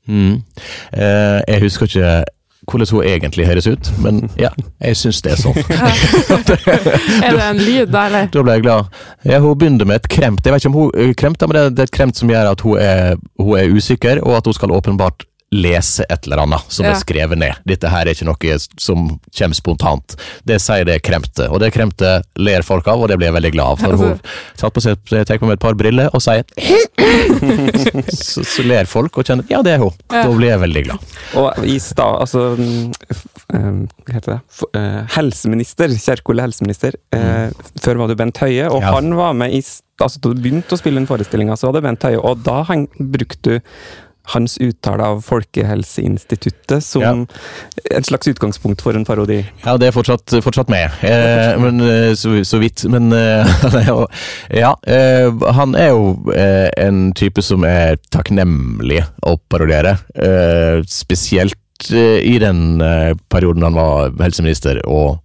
[0.09, 0.35] mm,
[0.97, 2.11] eh, Jeg husker ikke
[2.69, 4.49] hvordan hun egentlig høres ut, men ja,
[4.83, 5.55] jeg syns det er sånn.
[7.25, 8.27] Er det en lyd, da, eller?
[8.33, 8.99] Da ble jeg glad.
[9.25, 10.43] Ja, hun begynner med et kremt.
[10.45, 12.51] Jeg vet ikke om hun eh, kremter, men det, det er et kremt som gjør
[12.51, 16.61] at hun er, hun er usikker, og at hun skal åpenbart lese et eller annet
[16.69, 16.91] som Ja.
[16.91, 17.55] er skrevet ned.
[17.65, 20.15] Dette her er ikke noe som kommer spontant.
[20.45, 23.51] Det sier det kremte, og det kremte ler folk av, og det blir jeg veldig
[23.55, 23.79] glad av.
[23.81, 24.19] Når hun
[24.57, 26.43] tar på seg, tar på meg et par briller og sier
[28.13, 29.93] så, så ler folk og kjenner ja, det er hun.
[30.11, 30.23] Ja.
[30.25, 31.09] Da blir jeg veldig glad.
[31.41, 32.91] Og i stad, altså mm,
[33.55, 33.69] eh,
[34.05, 34.39] Hva heter det?
[34.53, 36.97] F eh, helseminister, Kjerkol er helseminister.
[37.15, 37.49] Eh,
[37.81, 38.93] Før var du Bent Høie, og Ja.
[38.97, 41.83] han var med i altså, Da du begynte å spille den forestillinga, så var det
[41.89, 42.61] Bent Høie, og da
[42.99, 43.59] brukte du
[44.33, 47.13] hans uttale av Folkehelseinstituttet som Ja.
[47.91, 49.39] et slags utgangspunkt for en parodi.
[49.65, 52.85] Ja, det er fortsatt, fortsatt med, eh, men eh, så, så vidt.
[52.89, 53.45] Men eh,
[54.63, 59.97] Ja, eh, han er jo eh, en type som er takknemlig å parodiere.
[60.15, 61.55] Eh, spesielt
[61.89, 62.81] i den
[63.31, 65.21] perioden han var helseminister og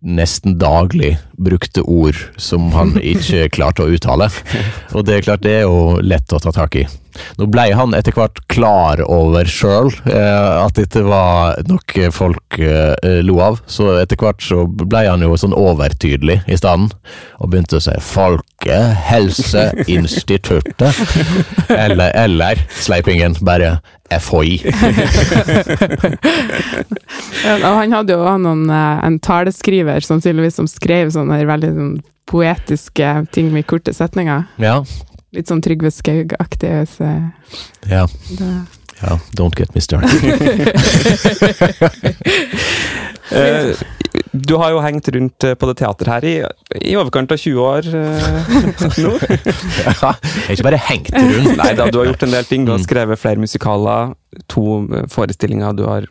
[0.00, 4.30] nesten daglig brukte ord som han ikke klarte å uttale.
[4.94, 6.86] Og det er klart, det er jo lett å ta tak i.
[7.40, 13.22] Nå ble han etter hvert klar over sjøl eh, at dette var noe folk eh,
[13.24, 16.92] lo av, så etter hvert så ble han jo sånn overtydelig i stedet,
[17.40, 17.96] og begynte å si
[18.62, 20.96] Folkehelseinstituttet.
[21.68, 23.78] eller, eller Sleipingen, bare
[24.20, 24.72] FHI.
[27.44, 33.26] Ja, han hadde jo noen, eh, en taleskriver, sannsynligvis, som skrev sånne veldig sånn poetiske
[33.32, 34.44] ting med korte setninger.
[34.62, 34.84] Ja,
[35.36, 36.86] Litt sånn Trygve Skaug-aktig.
[36.88, 37.04] Så.
[37.90, 38.06] ja,
[39.02, 39.18] ja.
[39.36, 40.08] Don't get me started.
[44.36, 46.34] Du har jo hengt rundt eh, på det teateret her i,
[46.90, 48.28] i overkant av 20 år eh,
[49.04, 49.12] nå.
[49.86, 51.56] Ja, har ikke bare hengt rundt.
[51.60, 52.66] Nei da, du har gjort en del ting.
[52.66, 52.84] Du har Mm.
[52.84, 54.12] skrevet flere musikaler,
[54.52, 56.06] to eh, forestillinger du har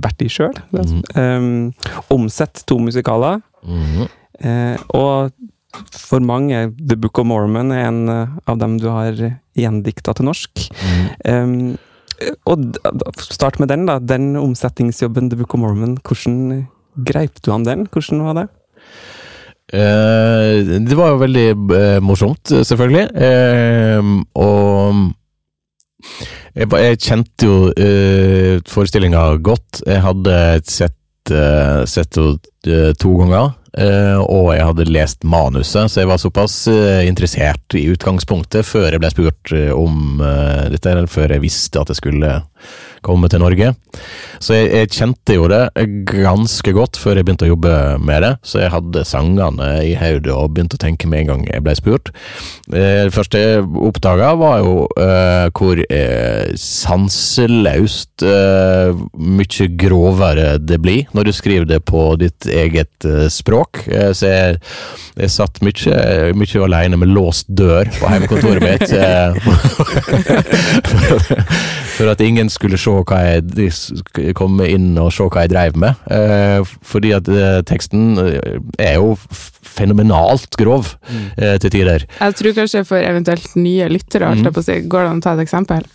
[0.00, 0.54] vært i sjøl.
[0.72, 1.72] Mm.
[2.14, 3.40] omsett to musikaler.
[3.66, 4.06] Mhm.
[4.42, 5.32] Eh, og
[5.92, 9.12] for mange, The Book of Mormon er en av dem du har
[9.58, 10.68] gjendikta til norsk.
[10.82, 11.08] Mhm.
[11.26, 11.78] Um,
[12.46, 12.76] og
[13.18, 13.98] start med den, da.
[13.98, 15.96] Den omsetningsjobben, The Book of Mormon.
[16.06, 17.86] Hvordan greip du han den?
[17.92, 18.48] Hvordan var det?
[19.72, 23.06] Uh, det var jo veldig uh, morsomt, selvfølgelig.
[23.16, 24.98] Uh, og
[26.52, 29.80] jeg, jeg kjente jo uh, forestillinga godt.
[29.86, 30.36] Jeg hadde
[30.68, 30.98] sett,
[31.88, 33.52] sett henne to ganger.
[34.26, 36.66] og jeg hadde lest manuset, så jeg var såpass
[37.06, 42.00] interessert i utgangspunktet før jeg ble spurt om dette, eller før jeg visste at jeg
[42.02, 42.32] skulle
[43.04, 43.74] komme til Norge.
[44.42, 45.62] Så jeg, jeg kjente jo det
[46.08, 50.32] ganske godt før jeg begynte å jobbe med det, så jeg hadde sangene i hodet
[50.34, 52.12] og begynte å tenke med en gang jeg ble spurt.
[52.72, 60.78] Eh, Det første jeg oppdaga, var jo uh, hvor uh, sanseløst uh, mye grovere det
[60.82, 63.84] blir når du skriver det på ditt eget språk.
[64.16, 64.58] Så jeg,
[65.18, 68.88] jeg satt mye, mye alene med låst dør på hjemmekontoret mitt.
[72.02, 76.04] for, at ingen skulle se hva jeg komme inn og se hva jeg dreiv med.
[76.12, 79.14] Eh, fordi at eh, teksten eh, er jo
[79.72, 80.94] fenomenalt grov
[81.38, 82.06] eh, til tider.
[82.18, 85.86] Jeg tror kanskje for eventuelt nye lyttere, si, går det an å ta et eksempel?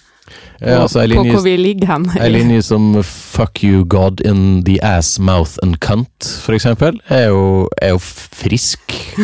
[0.62, 2.08] Eh, altså, ei på linje, hvor vi ligger hen.
[2.18, 7.28] ei linje som 'fuck you God in the ass, mouth and cunt', for eksempel, er
[7.28, 8.80] jo, er jo frisk.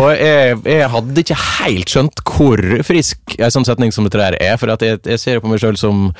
[0.00, 4.36] og jeg, jeg hadde ikke helt skjønt hvor frisk ei sånn setning som dette der
[4.40, 6.10] er, for at jeg, jeg ser jo på meg sjøl som,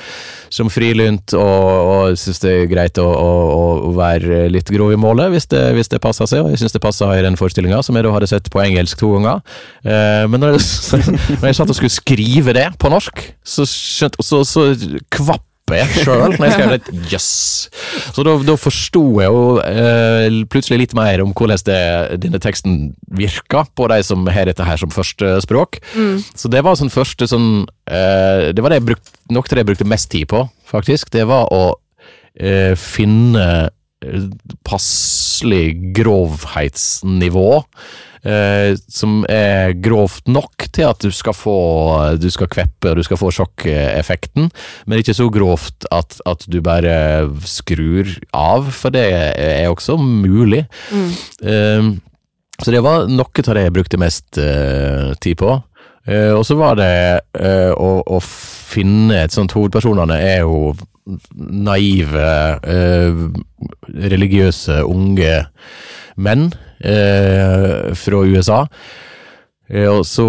[0.49, 3.29] som frilynt og, og syns det er greit å, å,
[3.89, 6.73] å være litt grov i målet hvis det, hvis det passer seg, og jeg syns
[6.73, 9.41] det passer i den forestillinga, som jeg da hadde sett på engelsk to ganger.
[9.85, 10.65] Eh, men når jeg,
[11.39, 14.67] når jeg satt og skulle skrive det på norsk, så, skjønt, så, så
[15.13, 16.95] kvapp jeg sjøl når jeg skrev det.
[17.11, 17.27] Jøss!
[17.71, 18.07] Yes.
[18.15, 21.81] Så da, da forsto jeg jo eh, plutselig litt mer om hvordan det,
[22.25, 22.79] denne teksten
[23.17, 25.79] virka på de som har dette her som første språk.
[25.95, 26.19] Mm.
[26.35, 27.51] Så det var sånn første sånn
[27.87, 31.13] eh, Det var det jeg brukte, nok til det jeg brukte mest tid på, faktisk.
[31.13, 31.63] Det var å
[32.35, 33.47] eh, finne
[34.03, 34.27] eh,
[34.67, 35.65] passelig
[36.01, 37.49] grovhetsnivå.
[38.21, 41.55] Eh, som er grovt nok til at du skal få
[42.21, 44.51] Du skal kveppe du skal få sjokkeffekten,
[44.85, 50.67] men ikke så grovt at, at du bare skrur av, for det er også mulig.
[50.93, 51.11] Mm.
[51.41, 51.89] Eh,
[52.61, 55.55] så det var noe av det jeg brukte mest eh, tid på.
[56.05, 56.93] Eh, og så var det
[57.41, 60.75] eh, å, å finne et sånt Hovedpersonene er jo
[61.41, 63.23] naive, eh,
[64.13, 65.39] religiøse, unge
[66.21, 66.51] menn
[66.83, 68.65] eh, fra USA.
[69.71, 70.25] Eh, og så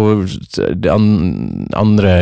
[0.55, 2.15] den an, andre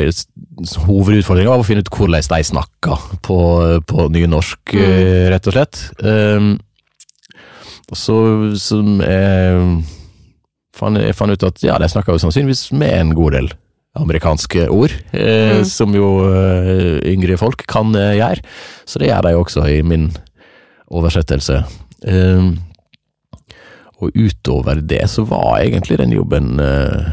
[0.88, 3.40] hovedutfordringa var å finne ut hvordan de snakka på,
[3.88, 5.82] på nynorsk, eh, rett og slett.
[6.02, 6.54] Um,
[7.92, 8.16] så
[8.56, 9.82] som jeg
[10.78, 13.52] fant, jeg fant ut at ja, de snakka jo sannsynligvis med en god del
[14.00, 15.66] amerikanske ord, eh, Mm.
[15.68, 18.40] som jo eh, yngre folk kan eh, gjøre.
[18.88, 20.08] Så det gjør de også i min
[20.88, 21.66] oversettelse.
[22.08, 22.54] Um,
[24.02, 27.12] og utover det så var egentlig den jobben eh,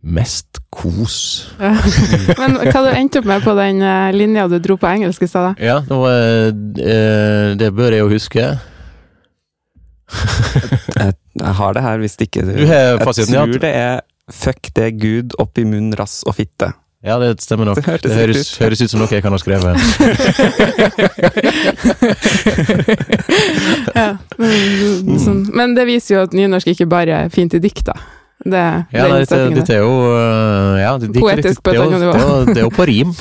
[0.00, 1.16] mest kos.
[1.60, 1.74] Ja.
[2.40, 5.30] Men hva du endte opp med på den eh, linja du dro på engelsk i
[5.30, 5.60] stad?
[5.60, 6.50] Ja, nå, eh,
[6.84, 8.50] eh, det bør jeg jo huske.
[11.00, 13.34] Jeg, jeg har det her, hvis det ikke Du har fasiten.
[13.36, 16.72] Jeg tror det er 'fuck det Gud opp i munn, rass og fitte'.
[17.00, 17.76] Ja, det stemmer nok.
[17.80, 18.58] Det hørtes Det høres, ut.
[18.60, 19.76] høres ut som noe jeg kan ha skrevet.
[23.94, 24.16] Ja.
[24.38, 25.42] Men, sånn.
[25.56, 27.94] Men det viser jo at nynorsk ikke bare er fint i dikt, da.
[28.40, 28.60] Det,
[28.96, 32.00] Ja, nei, det, setningen er jo eh, ja, det, det, Poetisk på et det, annet
[32.00, 32.12] nivå.
[32.12, 33.10] Det, er jo- det er jo på rim.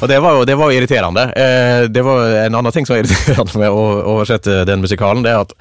[0.00, 1.24] Og det var jo, det var jo irriterende.
[1.36, 3.82] Eh, det var En annen ting som var irriterende med å
[4.14, 5.52] oversette den musikalen, det er at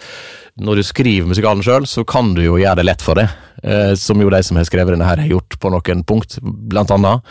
[0.58, 3.30] når du skriver musikalen sjøl, så kan du jo gjøre det lett for deg.
[3.64, 6.92] Eh, som jo de som har skrevet denne her har gjort på noen punkt, blant
[6.96, 7.26] annet.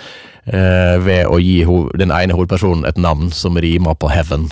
[0.47, 1.63] Eh, ved å gi
[1.99, 4.49] den ene hovedpersonen et navn som rimer på heaven.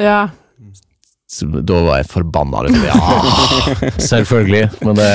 [0.00, 0.28] Ja.
[1.30, 2.64] Så Da var jeg forbanna.
[2.66, 2.86] Liksom.
[2.90, 4.64] Ja, selvfølgelig.
[4.82, 5.10] Men det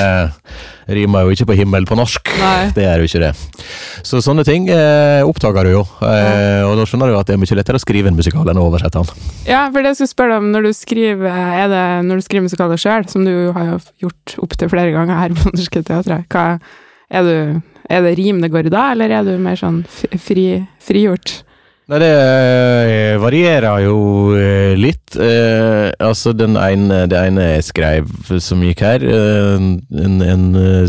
[0.96, 2.30] rimer jo ikke på himmel på norsk.
[2.40, 2.70] Nei.
[2.72, 3.30] Det gjør jo ikke det.
[4.06, 5.82] Så sånne ting eh, oppdager du jo.
[6.06, 8.62] Eh, og da skjønner du at det er mye lettere å skrive en musikal enn
[8.62, 9.28] å oversette den.
[9.50, 11.28] ja, for det jeg skulle spørre om, når du skriver
[11.60, 15.20] Er det når du skriver musikaler sjøl, som du har jo gjort opptil flere ganger
[15.20, 16.46] her på Norske Teatret, hva
[17.12, 17.60] er, du,
[17.92, 20.48] er det rim det går i da, eller er du mer sånn fri,
[20.82, 21.42] frigjort?
[21.86, 23.98] Nei, det eh, varierer jo
[24.34, 25.14] eh, litt.
[25.22, 28.10] Eh, altså, ene, det ene jeg skrev
[28.42, 29.54] som gikk her, eh,
[30.02, 30.48] en, en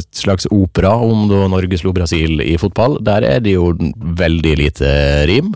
[0.09, 4.89] slags opera om da Norge slo Brasil i fotball, der er det jo veldig lite
[5.29, 5.53] rim.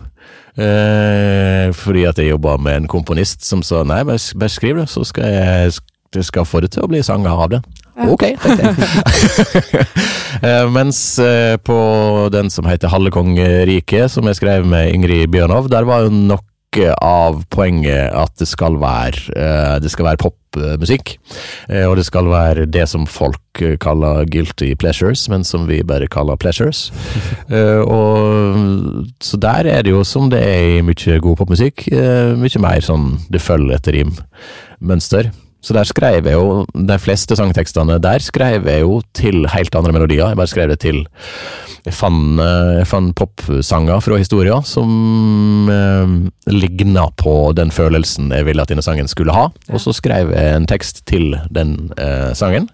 [0.61, 5.01] Eh, fordi at jeg jobba med en komponist som sa nei, bare skriv det, så
[5.09, 5.77] skal jeg,
[6.19, 7.63] jeg skal få det til å bli sanger av det.
[8.09, 8.75] Ok, tenkte jeg.
[10.41, 11.75] Eh, Mens eh, på
[12.33, 16.39] den som heter Hallekongeriket, som jeg skrev med Ingrid Bjørnov, der var jo noe
[17.03, 21.17] av poenget at det skal være, eh, det skal være popmusikk.
[21.69, 25.81] Eh, Og det skal være det som folk eh, kaller guilty pleasures, men som vi
[25.83, 26.87] bare kaller pleasures.
[27.51, 28.55] Eh, og,
[29.21, 32.79] så der er det jo, som det er i mye god popmusikk, eh, mye mer
[32.81, 35.33] sånn det følger et rimmønster.
[35.61, 39.93] Så der skrev jeg jo, de fleste sangtekstene der skrev jeg jo til helt andre
[39.93, 40.31] melodier.
[40.31, 41.03] Jeg bare skrev det til
[41.85, 42.41] Jeg fant,
[42.89, 46.11] fant popsanger fra historia som eh,
[46.53, 49.47] ligna på den følelsen jeg ville at denne sangen skulle ha.
[49.69, 52.69] Og så skrev jeg en tekst til den eh, sangen.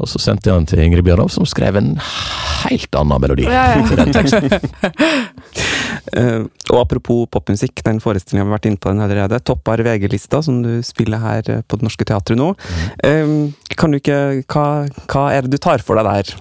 [0.00, 1.92] Og så sendte jeg den til Ingrid Bjørnov, som skrev en
[2.64, 3.84] helt annen melodi Ja, ja.
[3.88, 4.50] til den teksten.
[6.12, 9.40] Eh, og apropos popmusikk, den forestillingen vi har vært inne på den allerede.
[9.46, 12.52] Toppar VG-lista, som du spiller her eh, på Det Norske Teatret nå.
[13.04, 14.18] Uh, kan du ikke
[14.52, 14.66] hva,
[15.10, 16.32] hva er det du tar for deg der?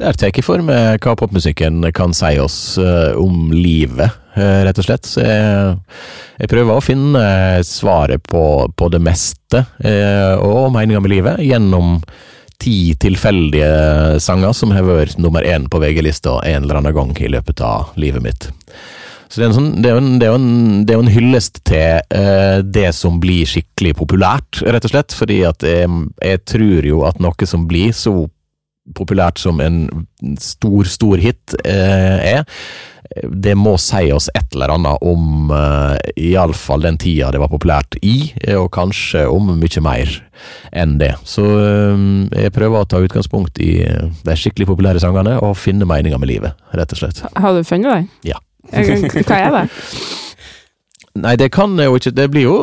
[0.00, 4.86] Der tar jeg for meg hva popmusikken kan si oss uh, om livet, rett og
[4.86, 5.08] slett.
[5.08, 5.74] Så jeg,
[6.38, 7.22] jeg prøver å finne
[7.66, 8.42] svaret på,
[8.78, 11.96] på det meste, eh, og meninga med livet, gjennom
[12.58, 17.30] ti tilfeldige sanger som har vært nummer én på VG-lista en eller annen gang i
[17.30, 18.48] løpet av livet mitt.
[19.28, 21.12] Så det er, en sånn, det er, en, det er, en, det er jo en
[21.12, 25.16] hyllest til uh, det som blir skikkelig populært, rett og slett.
[25.16, 25.88] Fordi at jeg,
[26.24, 28.22] jeg tror jo at noe som blir så
[28.96, 29.82] populært som en
[30.40, 32.46] stor, stor hit uh, er,
[33.28, 37.96] det må si oss et eller annet om uh, iallfall den tida det var populært
[38.04, 40.16] i, og kanskje om mye mer
[40.72, 41.14] enn det.
[41.28, 42.00] Så uh,
[42.32, 43.74] jeg prøver å ta utgangspunkt i
[44.24, 47.26] de skikkelig populære sangene og finne meninga med livet, rett og slett.
[47.36, 48.12] Har du funnet deg?
[48.32, 48.40] Ja.
[49.28, 49.66] Hva er det?
[51.18, 52.56] Nei, det kan jo ikke Det blir jo,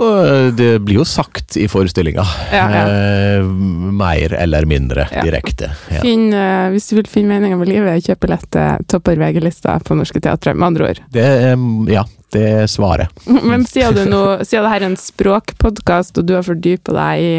[0.55, 2.23] det blir jo sagt i forestillinga.
[2.53, 2.83] Ja, ja.
[3.39, 5.23] Eh, mer eller mindre Ja.
[5.25, 5.71] direkte.
[5.91, 5.99] Ja.
[6.05, 9.97] Finn, eh, hvis du vil finne meninga med livet, kjøp billett til topper VG-lista på
[9.99, 11.01] Norske Teatre, med andre ord.
[11.11, 13.11] Det, eh, ja, det er svaret.
[13.43, 17.25] Men siden, du nå, siden det her er en språkpodkast, og du har fordypa deg
[17.25, 17.35] i,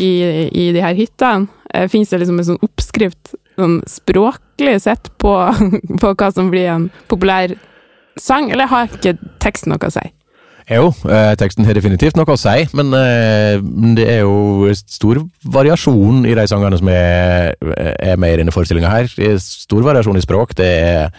[0.00, 0.12] i,
[0.48, 5.34] i de her hyttene, eh, finnes det liksom en sånn oppskrift, sånn språklig sett, på,
[6.00, 7.52] på hva som blir en populær
[8.20, 10.08] sang, eller har ikke teksten noe å si?
[10.70, 13.58] Jo, eh, teksten har definitivt noe å si, men eh,
[13.96, 17.56] det er jo stor variasjon i de sangene som er,
[18.16, 19.10] med i denne forestillinga her.
[19.18, 20.54] Er stor variasjon i språk.
[20.56, 21.10] Det er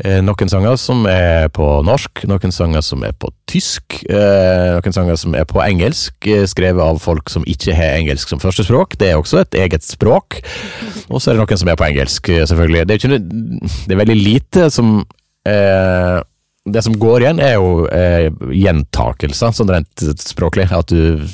[0.00, 5.18] eh, noen sanger som er på norsk, noen sanger som er på tysk, noen sanger
[5.20, 8.96] som er på engelsk, skrevet av folk som ikke har engelsk som førstespråk.
[8.96, 10.40] Det er også et eget språk.
[11.10, 12.86] Og så er det noen som er på engelsk, selvfølgelig.
[12.88, 13.24] Det er, ikke,
[13.90, 15.02] det er veldig lite som
[15.48, 16.18] eh,
[16.70, 20.68] det som går igjen, er jo eh, gjentakelser, sånn rent språklig.
[20.76, 21.24] At du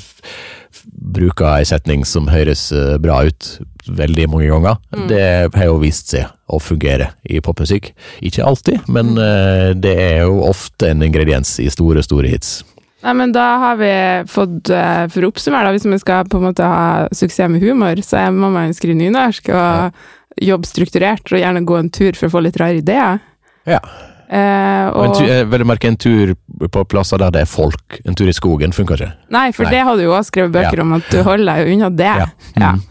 [0.97, 3.49] bruker ei setning som høres eh, bra ut
[3.87, 4.79] veldig mange ganger.
[5.07, 7.91] Det har jo vist seg å fungere i popmusikk.
[8.25, 12.59] Ikke alltid, men eh, det er jo ofte en ingrediens i store, store hits.
[13.05, 13.93] Nei, men da har vi
[14.31, 17.63] fått, eh, for å oppsummere, da, hvis vi skal på en måte ha suksess med
[17.63, 22.17] humor, så må man jo skrive nynorsk og jobbe strukturert, og gjerne gå en tur
[22.17, 23.21] for å få litt rare ideer.
[23.67, 23.79] Ja.
[24.27, 26.33] Eh, Og en og, tur, vil du merke en tur
[26.67, 27.99] på plasser der det er folk.
[28.05, 29.13] En tur i skogen funker ikke.
[29.31, 29.71] nei, for Nei.
[29.77, 30.83] det har du jo også skrevet bøker Ja.
[30.83, 32.13] om, at du holder deg jo unna det.
[32.23, 32.27] Ja.
[32.57, 32.71] Ja.
[32.75, 32.83] Mm.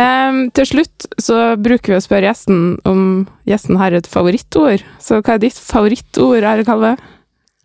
[0.00, 4.80] Em, til slutt så bruker vi å spørre gjesten om gjesten har et favorittord.
[4.98, 6.94] Så hva er ditt favorittord, Are Kalve?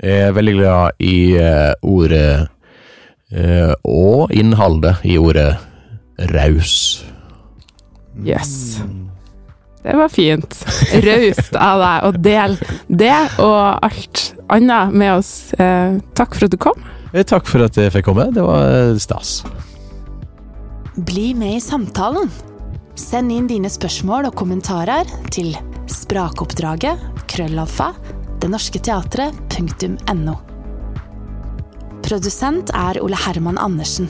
[0.03, 2.49] Jeg er veldig glad i uh, ordet
[3.35, 5.53] uh, og innholdet i ordet
[6.35, 7.05] raus.
[8.25, 8.81] Yes.
[9.83, 10.55] Det var fint.
[11.05, 12.57] Raust av deg å dele
[12.91, 15.53] det og alt annet med oss.
[15.55, 16.75] Eh, takk for at du kom.
[17.13, 19.39] Eh, Takk for at jeg fikk komme, det var eh, stas.
[20.99, 22.27] Bli med i samtalen.
[22.99, 25.53] Send inn dine spørsmål og kommentarer til
[25.89, 26.99] sprakoppdraget
[27.31, 27.93] krøllalfa
[28.43, 30.35] denorsketeatret.no.
[32.03, 34.09] Produsent er Ole Herman Andersen.